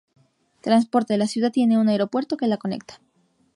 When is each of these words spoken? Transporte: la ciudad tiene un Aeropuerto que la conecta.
Transporte: 0.61 1.15
la 1.15 1.27
ciudad 1.27 1.51
tiene 1.51 1.77
un 1.77 1.87
Aeropuerto 1.87 2.35
que 2.35 2.47
la 2.47 2.57
conecta. 2.57 2.99